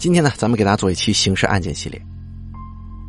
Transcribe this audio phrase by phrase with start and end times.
[0.00, 2.00] 今天呢，咱们给大家做一期刑事案件系列。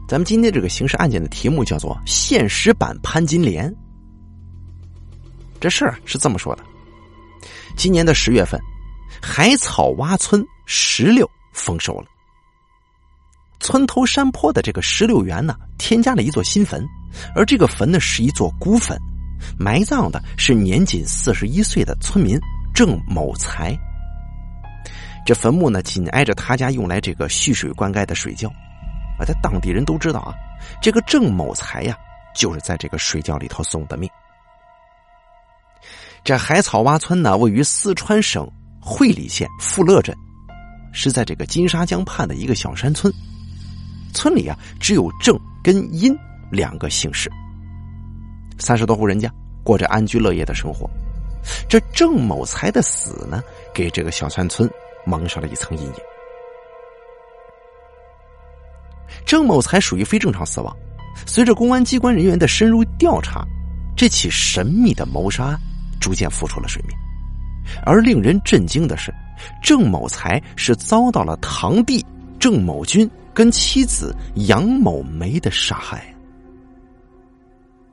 [0.10, 3.74] 咱们今天这个刑事案件的题目叫做“现实版潘金莲”。
[5.58, 6.64] 这事儿是这么说的：
[7.78, 8.60] 今年的十月份，
[9.22, 12.08] 海草洼村石榴丰收了。
[13.62, 16.86] 村头山坡的这个石榴园呢，添加了一座新坟，
[17.34, 19.00] 而这个坟呢是一座孤坟，
[19.58, 22.38] 埋葬的是年仅四十一岁的村民
[22.74, 23.80] 郑某才。
[25.32, 28.50] 这坟墓呢，紧挨着他家用来这个蓄水灌溉的水窖，
[29.18, 30.36] 啊，在当地人都知道啊，
[30.82, 31.98] 这个郑某才呀，
[32.36, 34.10] 就是在这个水窖里头送的命。
[36.22, 38.46] 这海草洼村呢，位于四川省
[38.82, 40.14] 会理县富乐镇，
[40.92, 43.10] 是在这个金沙江畔的一个小山村。
[44.14, 46.14] 村里啊，只有郑跟殷
[46.52, 47.32] 两个姓氏，
[48.60, 49.32] 三十多户人家
[49.64, 50.90] 过着安居乐业的生活。
[51.70, 53.42] 这郑某才的死呢，
[53.74, 54.70] 给这个小山村。
[55.06, 55.94] 蒙上了一层阴影。
[59.26, 60.76] 郑某才属于非正常死亡。
[61.26, 63.46] 随着公安机关人员的深入调查，
[63.96, 65.60] 这起神秘的谋杀案
[66.00, 66.98] 逐渐浮出了水面。
[67.86, 69.14] 而令人震惊的是，
[69.62, 72.04] 郑某才是遭到了堂弟
[72.40, 76.04] 郑某军跟妻子杨某梅的杀害。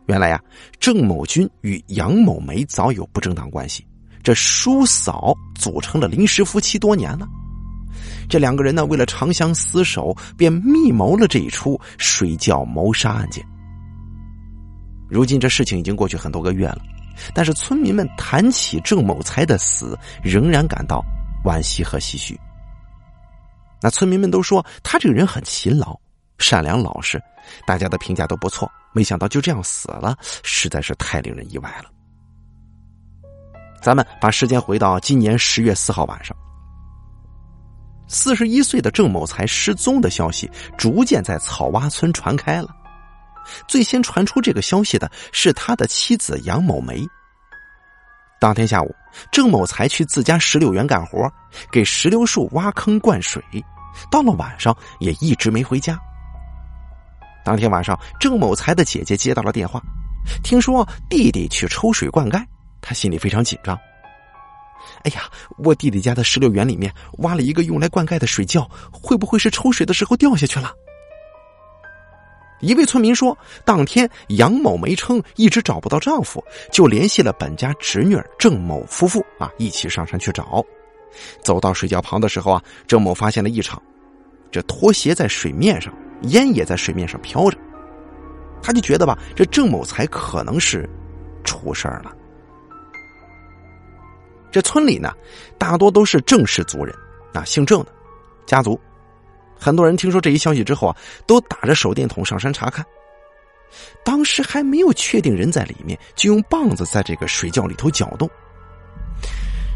[0.07, 0.43] 原来呀，
[0.81, 3.87] 郑某军与杨某梅早有不正当关系。
[4.23, 7.27] 这叔嫂组成了临时夫妻多年了，
[8.29, 13.45] 这两个人呢，为了长相厮守，便密谋了这一出水窖谋杀案件。
[15.09, 16.83] 如今这事情已经过去很多个月了，
[17.33, 21.03] 但是村民们谈起郑某才的死，仍然感到
[21.45, 22.39] 惋惜和唏嘘。
[23.81, 25.99] 那村民们都说他这个人很勤劳、
[26.39, 27.19] 善良、老实，
[27.67, 28.71] 大家的评价都不错。
[28.93, 31.91] 没想到就这样死了，实在是太令人意外了。
[33.89, 36.37] 咱们把时间回到今年十月四号晚上，
[38.07, 42.69] 四十一岁的郑某才失踪的消息逐渐在草洼村传开了。
[43.67, 47.03] 最先传出这个消息的是他的妻子杨某梅。
[48.39, 48.95] 当天下午，
[49.33, 51.27] 郑某才去自家石榴园干活，
[51.73, 53.43] 给石榴树挖坑灌水，
[54.11, 55.99] 到了晚上也一直没回家。
[57.43, 59.83] 当天晚上，郑某才的姐姐接到了电话，
[60.45, 62.45] 听说弟弟去抽水灌溉。
[62.81, 63.79] 他心里非常紧张。
[65.05, 65.23] 哎呀，
[65.59, 70.73] 我弟弟家的石榴园里面挖了一个用来灌溉的水窖，会不会是抽水的时候掉下去了？
[72.61, 80.65] 一位村民说，当天杨某梅称一直找不到丈夫，就联系了本家侄女郑某夫妇啊，一起上山去找。
[81.43, 83.81] 走到水窖旁的时候啊，郑某发现了异常，
[84.51, 87.57] 这拖鞋在水面上，烟也在水面上飘着，
[88.61, 90.89] 他就觉得吧，这郑某才可能是
[91.45, 92.13] 出事儿了。
[94.59, 95.15] 这村里呢，
[95.57, 96.93] 大多都是郑氏族人，
[97.33, 97.93] 啊，姓郑的
[98.45, 98.77] 家族。
[99.57, 100.97] 很多人听说这一消息之后啊，
[101.29, 102.85] 都打着手电筒上山查看。
[104.05, 108.29] 当时还没有确定人在里面，就用棒子在这个水窖里头搅动。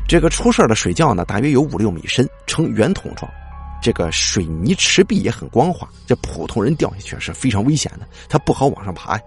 [0.09, 3.31] 这个出事的水窖呢，大约有五六米深，呈圆筒状。
[3.81, 9.23] 这个水泥池壁也很光滑，这普通人掉下去是非常危险的，他不好往上爬呀。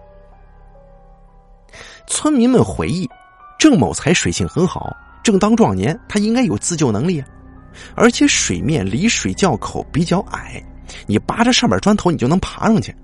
[2.08, 3.10] 村民们回忆，
[3.58, 4.94] 郑某才水性很好。
[5.26, 7.28] 正当壮年，他应该有自救能力啊！
[7.96, 10.64] 而且水面离水窖口比较矮，
[11.08, 12.96] 你扒着上面砖头，你就能爬上去。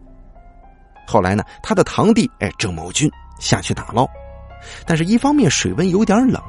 [1.07, 4.07] 后来呢，他的堂弟哎郑某军下去打捞，
[4.85, 6.39] 但是一方面水温有点冷，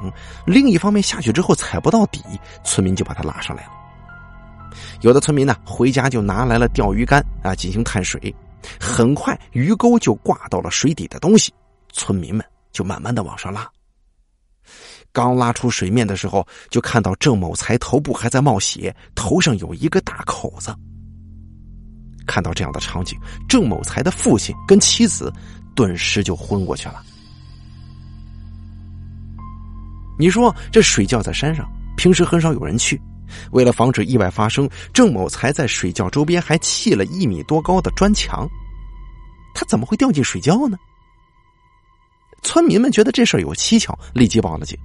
[0.45, 2.21] 另一方面下去之后踩不到底，
[2.63, 3.71] 村民就把他拉上来了。
[5.01, 8.33] 有的村民呢，回家就拿来了钓鱼竿啊进行探水，
[8.79, 11.51] 很快鱼钩就挂到了水底的东西，
[11.91, 13.67] 村民们就慢慢的往上拉。
[15.13, 20.75] 刚拉出水面的时候，就看到郑某才头部还在冒血，头上有一个大口子。
[22.25, 25.31] 看到这样的场景，郑某才的父亲跟妻子
[25.75, 27.03] 顿时就昏过去了。
[30.17, 32.99] 你说这水窖在山上，平时很少有人去，
[33.51, 38.47] 为了防止意外发生，郑某才在水窖周边还砌了一米多高的砖墙。
[39.53, 40.77] 他怎么会掉进水窖呢？
[42.41, 44.75] 村民们觉得这事儿有蹊跷，立即报了警。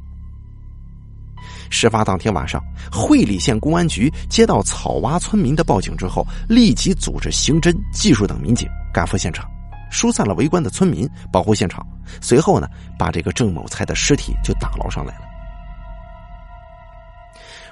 [1.71, 9.49] 事发当天晚上，会理县公安局接到草洼村民的报警之后，立即组织刑侦、技术等民警赶赴现场，
[9.91, 11.87] 疏散了围观的村民，保护现场。
[12.21, 12.67] 随后呢，
[12.99, 15.23] 把这个郑某才的尸体就打捞上来了。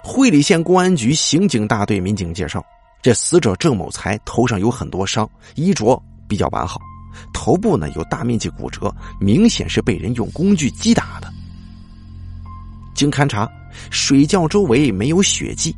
[0.02, 2.64] 会理县公安局刑警大队民警介绍，
[3.02, 6.81] 这死者郑某才头上有很多伤，衣着比较完好，
[7.32, 11.32] 头部呢有大面积骨折，明显是被人用工具击打的。
[12.96, 13.48] 经勘查。
[13.90, 15.76] 水窖周围没有血迹，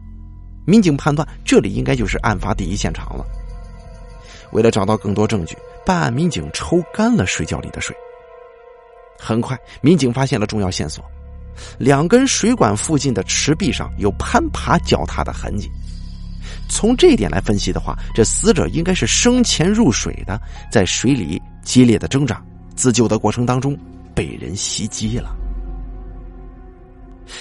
[0.64, 3.26] 民警判断这里应该就是案发第一现场了。
[4.52, 7.94] 为了找到更多证据，办案民警抽干了水窖里的水。
[9.18, 11.04] 很快，民警发现了重要线索：
[11.76, 15.68] 两根水管附近的池壁上有攀爬脚踏的痕迹。
[16.68, 22.40] 从这一点来分析的话，这死者应该是生前入水的，在水里激烈的挣扎，
[22.76, 23.76] 自救的过程当中
[24.14, 25.34] 被人袭击了。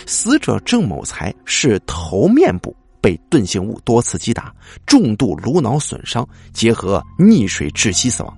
[0.05, 4.53] 死者郑某才是头面部被钝性物多次击打，
[4.85, 8.37] 重度颅脑损伤，结合溺水窒息死亡。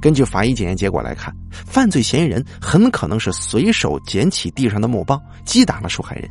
[0.00, 6.28] 根据法医检验结果来看，犯罪嫌疑人很可能是随手捡起地上的木棒击打了受害人。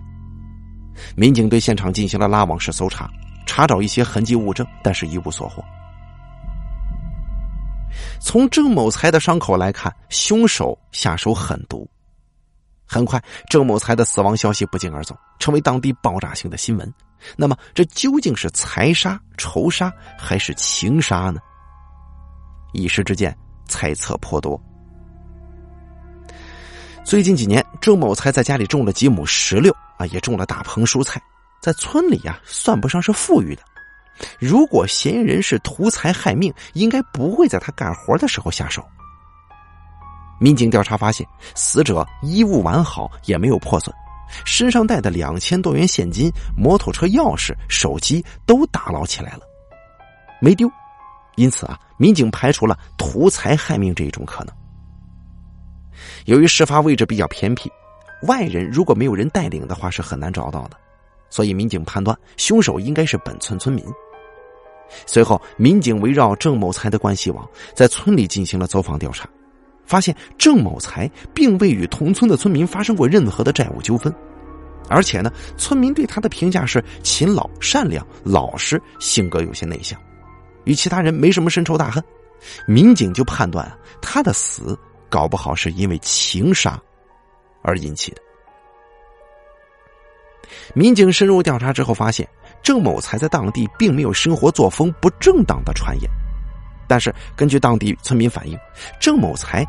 [1.15, 3.09] 民警对现场进行了拉网式搜查。
[3.47, 5.61] 查找一些痕迹物证，但是一无所获。
[8.21, 11.89] 从郑某才的伤口来看，凶手下手狠毒。
[12.91, 16.93] 很快，郑某才的死亡消息不胫而走，成为当地爆炸性的新闻。
[17.37, 19.89] 那么，这究竟是财杀、仇杀
[20.19, 21.39] 还是情杀呢？
[22.73, 23.33] 一时之间，
[23.65, 24.61] 猜测颇多。
[27.05, 31.21] 最近几年，郑某才在家里种了几亩石榴啊，也种了大棚蔬菜。
[31.61, 33.63] 在村里呀，算不上是富裕的。
[34.37, 38.85] 如果嫌疑人是图财害命，应该不会在他干活的时候下手。
[40.41, 43.95] 民警调查发现，死者衣物完好，也没有破损，
[44.43, 49.41] 身上带的两千多元现金、摩托车钥匙、手机都打捞起来了，
[50.41, 50.67] 没丢。
[51.35, 54.53] 因此啊，民警排除了图财害命这一种可能。
[56.25, 57.71] 由于事发位置比较偏僻，
[58.23, 60.77] 外人如果没有人带领的话，是很难找到的。
[61.29, 63.85] 所以，民警判断凶手应该是本村村民。
[65.05, 69.29] 随后，民警围绕郑某才的关系网，在村里进行了走访调查，
[69.85, 74.13] 发现郑某才并未与同村的村民发生过任何的债务纠纷，
[74.89, 79.99] 而且呢，村民对他的评价是勤劳、善良、老实，性格有些内向，
[80.63, 82.03] 与其他人没什么深仇大恨。
[82.65, 84.77] 民警就判断啊，他的死
[85.09, 86.81] 搞不好是因为情杀
[87.61, 88.21] 而引起的。
[90.73, 92.27] 民警深入调查之后，发现
[92.63, 96.09] 郑某才在当地并没有生活作风不正当的传言，
[96.91, 98.59] 但是根据当地村民反映，
[98.99, 99.65] 郑某才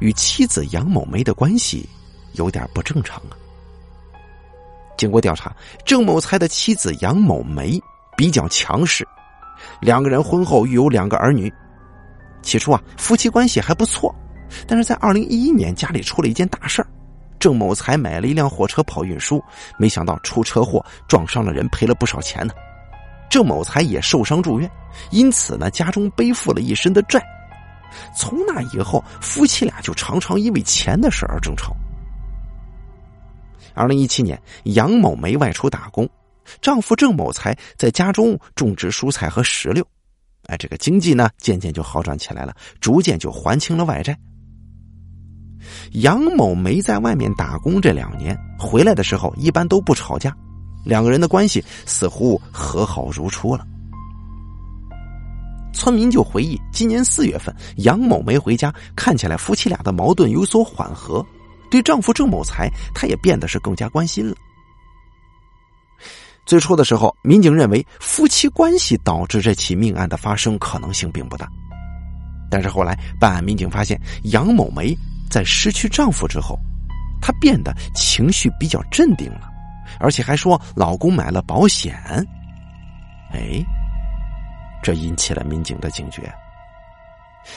[0.00, 1.88] 与妻子杨某梅的关系
[2.32, 3.38] 有点不正常啊。
[4.96, 5.54] 经过调查，
[5.84, 7.80] 郑某才的妻子杨某梅
[8.16, 9.06] 比较强势，
[9.80, 11.52] 两个人婚后育有两个儿女。
[12.42, 14.12] 起初啊，夫妻关系还不错，
[14.66, 16.88] 但是在二零一一年，家里出了一件大事儿。
[17.38, 19.40] 郑某才买了一辆货车跑运输，
[19.78, 22.52] 没想到出车祸撞伤了人，赔了不少钱呢。
[23.28, 24.70] 郑某才也受伤住院，
[25.10, 27.22] 因此呢，家中背负了一身的债。
[28.14, 31.74] 从那以后，夫妻俩就常常因为钱的事而争吵。
[33.74, 36.08] 二零一七年，杨某梅外出打工，
[36.60, 39.86] 丈夫郑某才在家中种植蔬菜和石榴，
[40.46, 44.18] 哎，这个经济呢渐渐就好转起来了，逐渐就还清了外债。
[45.92, 50.34] 杨某梅在外面打工这两年，回来的时候一般都不吵架，
[50.86, 53.66] 两个人的关系似乎和好如初了。
[55.74, 61.22] 村民就回忆，今年四月份杨某梅回家，看起来夫妻俩的矛盾有所缓和，
[61.70, 64.34] 对丈夫郑某才，她也变得是更加关心了。
[66.46, 71.46] 最初的时候，民警认为夫妻关系导致这起命案的发生可能性并不大，
[72.48, 74.96] 但是后来办案民警发现杨某梅。
[75.28, 76.56] 在失去丈夫之后，
[77.20, 79.50] 她变得情绪比较镇定了，
[79.98, 81.94] 而且还说老公买了保险。
[83.32, 83.64] 哎，
[84.82, 86.32] 这引起了民警的警觉。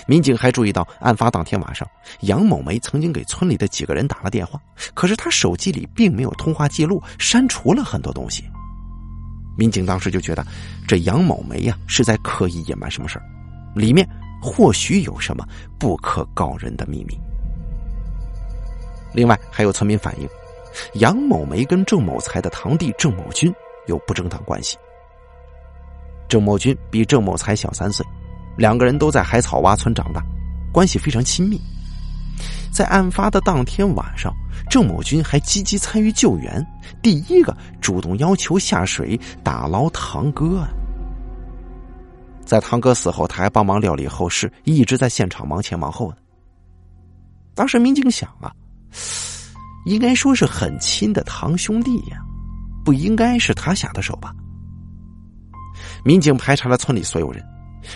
[0.05, 1.87] 民警还注意到，案发当天晚上，
[2.21, 4.61] 杨某梅曾经给村里的几个人打了电话，
[4.93, 8.43] 可是她手机里并没有通话记录，删除了很多东西。
[9.57, 10.45] 民警当时就觉得，
[10.87, 13.25] 这杨某梅呀是在刻意隐瞒什么事儿，
[13.73, 14.07] 里面
[14.39, 15.43] 或许有什么
[15.79, 17.19] 不可告人的秘密。
[19.11, 20.29] 另外，还有村民反映，
[20.93, 23.53] 杨某梅跟郑某才的堂弟郑某军
[23.87, 24.77] 有不正当关系。
[26.27, 28.05] 郑某军比郑某才小三岁，
[28.55, 30.23] 两个人都在海草洼村长大，
[30.71, 31.59] 关系非常亲密。
[32.71, 34.31] 在案发的当天晚上，
[34.69, 36.65] 郑某军还积极参与救援，
[37.01, 40.63] 第一个主动要求下水打捞堂哥。
[42.45, 46.17] 在堂哥死后，他还帮忙料理后事，一直在现场忙前忙后的。
[47.55, 48.53] 当时民警想啊。
[49.85, 52.19] 应该说是很亲的堂兄弟呀，
[52.83, 54.33] 不应该是他下的手吧？
[56.03, 57.43] 民警排查了村里所有人，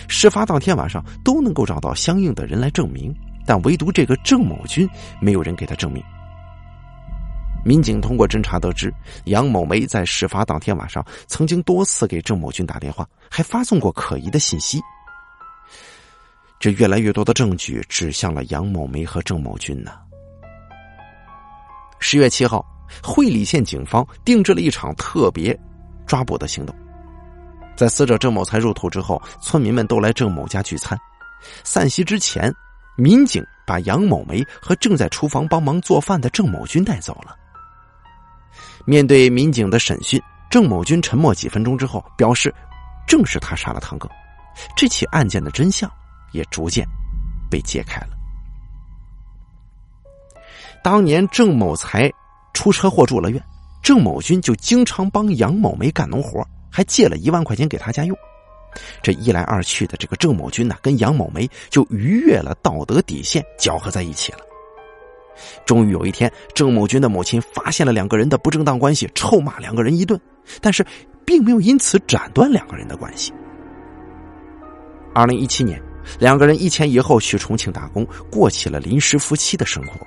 [0.08, 3.14] 事发当天晚上都能够找到相应的人来证明，
[3.46, 4.88] 但唯独这个郑某军，
[5.20, 6.02] 没有人给他证明。
[7.64, 8.92] 民警通过侦查得知，
[9.24, 14.80] 杨某梅在事发当天晚上曾经多次给郑某军打电话，还发送过可疑的信息。
[16.60, 19.92] 这越来越多的证据指向了杨某梅和郑某军呢。
[22.06, 22.62] 十月七号，
[23.02, 25.58] 会理县警方定制了一场特别
[26.06, 26.76] 抓捕的行动。
[27.74, 30.98] 在死者郑某才入土之后，村民们都来郑某家聚餐。
[31.64, 32.54] 散席之前，
[32.94, 37.34] 民警把杨某梅和正在厨房帮忙做饭的郑某军带走了。
[38.84, 40.20] 面对民警的审讯，
[40.50, 42.54] 郑某军沉默几分钟之后，表示
[43.08, 44.06] 正是他杀了堂哥。
[44.76, 45.90] 这起案件的真相
[46.32, 46.86] 也逐渐
[47.50, 48.13] 被揭开了。
[50.84, 52.12] 当年郑某才
[52.52, 53.42] 出车祸住了院，
[53.82, 58.14] 郑某军就经常帮杨某梅干农活，还借了一万块钱给他家用。
[59.02, 64.40] 这一来二去的，这个郑某军呢，跟杨某梅就逾越了道德底线，搅和在一起了。
[65.64, 70.20] 终于有一天，郑某军的母亲发现了两个人的不正当关系，臭骂两个人一顿，
[70.60, 70.84] 但是
[71.24, 73.32] 并没有因此斩断两个人的关系。
[75.14, 75.80] 二零一七年，
[76.18, 80.06] 两个人一前一后去重庆打工，过起了临时夫妻的生活。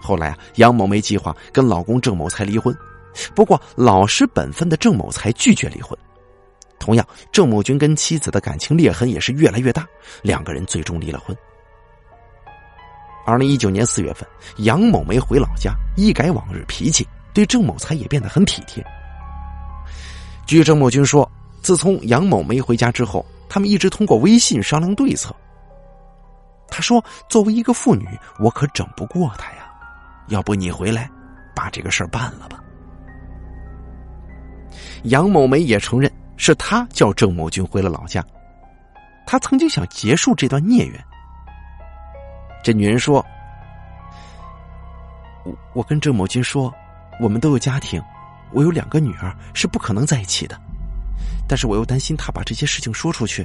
[0.00, 2.76] 后来啊，杨某梅计划跟老公郑某才离婚，
[3.34, 5.98] 不过老实本分的郑某才拒绝离婚。
[6.78, 9.86] 同样，郑某军跟妻子的感情裂痕也是越来越大，
[10.22, 11.36] 两个人最终离了婚。
[13.26, 14.26] 二零一九年四月份，
[14.58, 18.82] 杨某梅回老家，一改往日脾气，对郑某才也变得很体贴。
[20.46, 25.34] 据郑某军说，自从杨某梅回家之后，他们一直通过微信商量对策。
[26.70, 28.06] 他说：“作为一个妇女，
[28.38, 29.67] 我可整不过她呀，
[30.28, 31.10] 要不你回来，
[31.54, 32.62] 把这个事儿办了吧。”
[35.04, 36.10] 杨某梅也承认。
[36.40, 38.24] 是他叫郑某军回了老家，
[39.26, 41.04] 他曾经想结束这段孽缘。
[42.62, 43.16] 这女人说
[45.44, 46.72] ：“我我跟郑某军说，
[47.20, 48.00] 我们都有家庭，
[48.52, 50.56] 我有两个女儿，是不可能在一起的。
[51.48, 53.44] 但是我又担心他把这些事情说出去，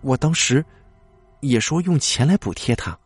[0.00, 0.64] 我当时
[1.40, 2.96] 也说用钱来补贴他。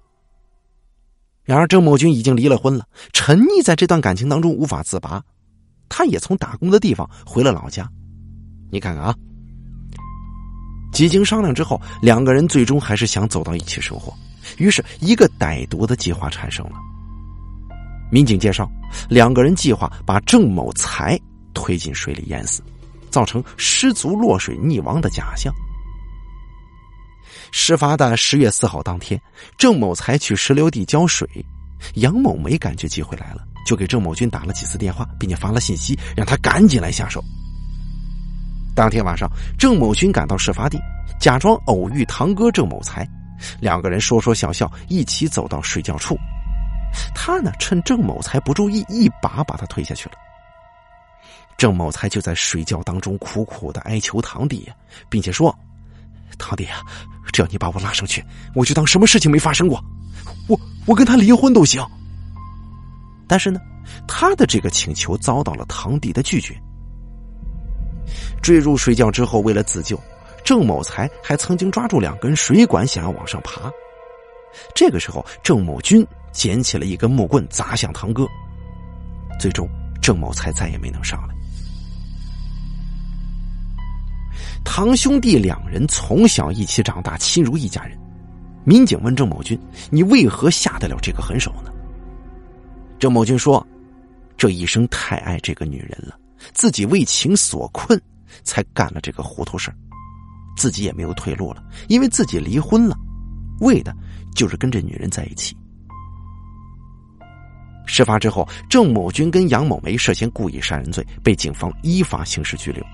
[1.45, 5.23] 然而郑某军已经离了婚了，沉溺在这段感情当中无法自拔，
[5.89, 7.89] 他也从打工的地方回了老家。”
[8.73, 9.15] 你看看啊，
[10.93, 14.13] 几经商量之后，两个人最终还是想走到一起生活，
[14.57, 16.73] 于是一个歹毒的计划产生了。
[18.11, 18.69] 民警介绍，
[19.09, 21.21] 两个人计划把郑某才
[21.53, 22.63] 推进水里淹死，
[23.11, 25.53] 造成失足落水溺亡的假象。
[27.53, 29.21] 事发的十月四号当天，
[29.59, 31.29] 郑某才去石榴地浇水，
[31.95, 37.23] 杨某没感觉机会来了，就给郑某军打了几次电话，并且发了信息，让他赶紧来下手。
[38.75, 40.79] 当天晚上，郑某军赶到事发地，
[41.21, 43.09] 假装偶遇堂哥郑某才，
[43.61, 46.17] 两个人说说笑笑，一起走到睡觉处。
[47.15, 50.15] 他呢，趁郑某才不注意，一把把他推下去了。
[51.57, 54.69] 郑某才就在睡觉当中苦苦的哀求堂弟，
[55.09, 55.57] 并且说
[56.39, 56.81] ：“堂弟啊，
[57.33, 59.83] 只要你把我拉上去，我就当什么事情没发生过，
[60.49, 61.85] 我我跟他离婚都行。”
[63.27, 63.59] 但是呢，
[64.07, 66.55] 他的这个请求遭到了堂弟的拒绝。
[68.43, 69.99] 坠入水窖之后，为了自救，
[70.45, 73.71] 郑某才还曾经抓住两根水管，想要往上爬。
[74.75, 78.27] 这个时候，郑某军捡起了一根木棍，砸向堂哥。
[79.41, 79.67] 最终，
[80.03, 81.35] 郑某才再也没能上来。
[84.65, 87.99] 堂兄弟两人从小一起长大，亲如一家人。
[88.65, 89.59] 民警问郑某军
[89.91, 91.71] ：“你为何下得了这个狠手呢？”
[92.99, 93.65] 郑某军说
[94.37, 96.19] ：“这一生太爱这个女人了，
[96.53, 98.01] 自己为情所困。”
[98.43, 99.73] 才干了这个糊涂事
[100.57, 102.97] 自己也没有退路了，因为自己离婚了，
[103.61, 103.95] 为的
[104.35, 105.57] 就是跟这女人在一起。
[107.87, 112.85] 事发之后，郑某军跟杨某梅涉嫌故意杀人罪，被警方依法刑事拘留。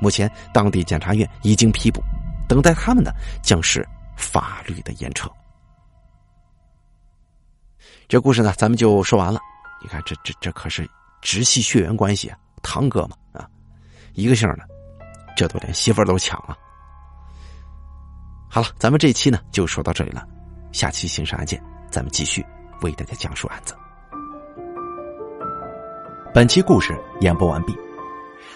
[0.00, 2.02] 目前，当地检察院已经批捕，
[2.48, 5.30] 等待他们的将是法律的严惩。
[8.08, 9.38] 这故事呢，咱们就说完了。
[9.82, 10.88] 你看，这这这可是
[11.22, 13.48] 直系血缘关系啊，堂哥嘛啊。
[14.14, 14.68] 一个姓的，
[15.36, 16.56] 这都连媳妇儿都抢了。
[18.48, 20.26] 好了，咱们这期呢就说到这里了，
[20.72, 22.44] 下期刑事案件咱们继续
[22.82, 23.74] 为大家讲述案子。
[26.34, 27.76] 本期故事演播完毕，